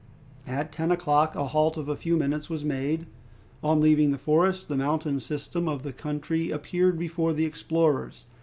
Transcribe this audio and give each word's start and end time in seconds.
At 0.47 0.71
ten 0.71 0.89
o'clock 0.89 1.35
a 1.35 1.45
halt 1.45 1.77
of 1.77 1.87
a 1.87 1.95
few 1.95 2.17
minutes 2.17 2.49
was 2.49 2.65
made. 2.65 3.05
On 3.61 3.79
leaving 3.79 4.09
the 4.09 4.17
forest, 4.17 4.67
the 4.67 4.75
mountain 4.75 5.19
system 5.19 5.69
of 5.69 5.83
the 5.83 5.93
country 5.93 6.49
appeared 6.49 6.97
before 6.97 7.33
the 7.33 7.45
explorers. 7.45 8.25